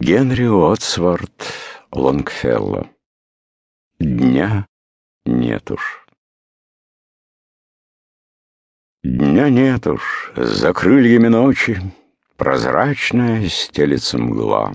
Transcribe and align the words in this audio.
Генри 0.00 0.46
Уотсворт 0.46 1.44
Лонгфелло. 1.92 2.88
Дня 3.98 4.66
нет 5.26 5.70
уж. 5.70 6.06
Дня 9.04 9.50
нет 9.50 9.86
уж, 9.86 10.32
за 10.36 10.72
крыльями 10.72 11.28
ночи 11.28 11.82
Прозрачная 12.38 13.46
стелится 13.50 14.16
мгла, 14.16 14.72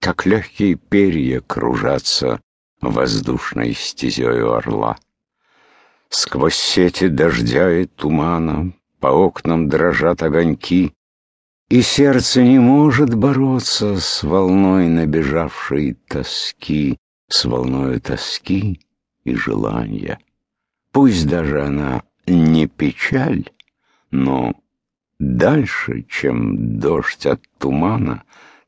Как 0.00 0.26
легкие 0.26 0.74
перья 0.74 1.40
кружатся 1.40 2.40
Воздушной 2.80 3.74
стезею 3.74 4.54
орла. 4.54 4.98
Сквозь 6.08 6.56
сети 6.56 7.06
дождя 7.06 7.70
и 7.70 7.84
тумана 7.84 8.72
По 8.98 9.06
окнам 9.06 9.68
дрожат 9.68 10.20
огоньки, 10.24 10.96
и 11.72 11.80
сердце 11.80 12.42
не 12.42 12.58
может 12.58 13.14
бороться 13.14 13.98
с 13.98 14.22
волной 14.22 14.88
набежавшей 14.88 15.94
тоски, 16.06 16.98
с 17.28 17.46
волною 17.46 17.98
тоски 17.98 18.78
и 19.24 19.34
желания. 19.34 20.18
Пусть 20.90 21.26
даже 21.26 21.64
она 21.64 22.02
не 22.26 22.66
печаль, 22.66 23.48
но 24.10 24.52
дальше, 25.18 26.04
чем 26.10 26.78
дождь 26.78 27.24
от 27.24 27.40
тумана, 27.56 28.24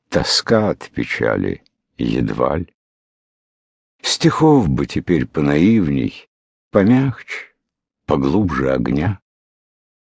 тоска 0.09 0.71
от 0.71 0.89
печали 0.89 1.63
едва 1.99 2.57
ли. 2.57 2.73
Стихов 4.01 4.71
бы 4.71 4.87
теперь 4.87 5.27
понаивней, 5.27 6.27
помягче, 6.71 7.53
поглубже 8.07 8.73
огня, 8.73 9.21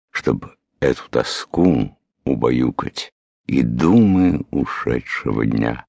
чтобы 0.10 0.56
эту 0.80 1.04
тоску 1.10 1.98
убаюкать 2.26 3.12
и 3.48 3.62
думы 3.62 4.42
ушедшего 4.52 5.46
дня. 5.46 5.86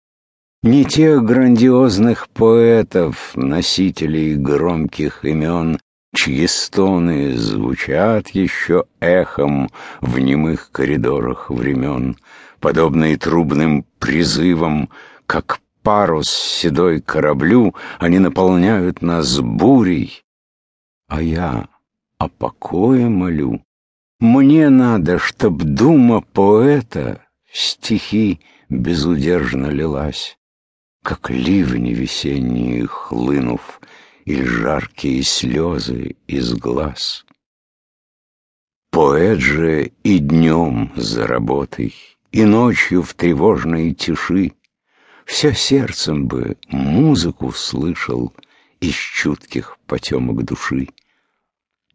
Не 0.62 0.84
тех 0.84 1.22
грандиозных 1.22 2.28
поэтов, 2.30 3.36
носителей 3.36 4.34
громких 4.34 5.24
имен, 5.24 5.78
чьи 6.14 6.46
стоны 6.46 7.36
звучат 7.36 8.30
еще 8.30 8.84
эхом 9.00 9.68
в 10.00 10.18
немых 10.18 10.70
коридорах 10.72 11.50
времен, 11.50 12.16
подобные 12.60 13.18
трубным 13.18 13.84
призывам, 13.98 14.88
как 15.26 15.60
парус 15.82 16.30
седой 16.30 17.02
кораблю, 17.02 17.74
они 17.98 18.18
наполняют 18.18 19.02
нас 19.02 19.38
бурей, 19.40 20.22
а 21.08 21.20
я 21.20 21.68
о 22.18 22.28
покое 22.28 23.08
молю. 23.08 23.60
Мне 24.20 24.70
надо, 24.70 25.18
чтоб 25.18 25.56
дума 25.62 26.20
поэта 26.20 27.20
стихи 27.52 28.40
безудержно 28.68 29.66
лилась, 29.66 30.38
Как 31.02 31.30
ливни 31.30 31.92
весенние 31.92 32.86
хлынув, 32.86 33.80
Или 34.24 34.44
жаркие 34.44 35.22
слезы 35.24 36.16
из 36.28 36.54
глаз. 36.54 37.26
Поэт 38.90 39.40
же 39.40 39.90
и 40.04 40.18
днем 40.18 40.92
за 40.94 41.26
работой, 41.26 41.94
И 42.30 42.44
ночью 42.44 43.02
в 43.02 43.14
тревожной 43.14 43.92
тиши 43.94 44.52
Все 45.24 45.52
сердцем 45.52 46.28
бы 46.28 46.56
музыку 46.68 47.50
слышал 47.50 48.32
Из 48.78 48.94
чутких 48.94 49.76
потемок 49.86 50.44
души. 50.44 50.88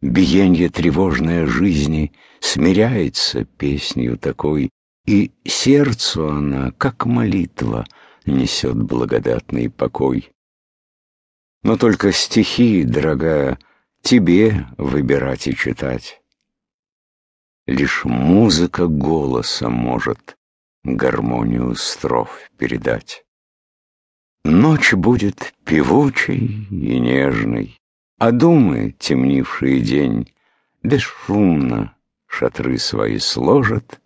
Биенье 0.00 0.70
тревожное 0.70 1.46
жизни 1.46 2.12
смиряется 2.40 3.44
песнью 3.44 4.16
такой, 4.18 4.70
И 5.06 5.32
сердцу 5.44 6.28
она, 6.28 6.72
как 6.72 7.04
молитва, 7.06 7.86
несет 8.26 8.76
благодатный 8.76 9.68
покой. 9.68 10.30
Но 11.62 11.76
только 11.76 12.12
стихи, 12.12 12.84
дорогая, 12.84 13.58
тебе 14.02 14.66
выбирать 14.78 15.48
и 15.48 15.54
читать. 15.54 16.22
Лишь 17.66 18.04
музыка 18.04 18.86
голоса 18.86 19.68
может 19.68 20.36
гармонию 20.84 21.74
строф 21.74 22.50
передать. 22.56 23.24
Ночь 24.44 24.94
будет 24.94 25.52
певучей 25.64 26.66
и 26.70 26.98
нежной, 26.98 27.78
а 28.20 28.32
думы, 28.32 28.94
темнившие 28.98 29.80
день, 29.80 30.30
Бесшумно 30.82 31.96
шатры 32.26 32.76
свои 32.76 33.18
сложат 33.18 33.98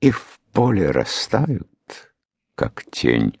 И 0.00 0.10
в 0.10 0.40
поле 0.52 0.90
растают, 0.90 1.68
как 2.54 2.84
тень. 2.90 3.38